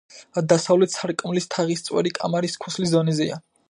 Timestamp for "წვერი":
1.91-2.17